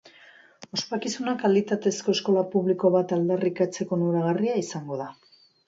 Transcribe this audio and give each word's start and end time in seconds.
Ospakizuna 0.77 1.35
kalitatezko 1.43 2.15
eskola 2.17 2.45
publiko 2.55 2.93
bat 2.97 3.15
aldarrikatzeko 3.21 3.97
onuragarria 4.01 4.59
izango 4.67 5.03
da. 5.07 5.13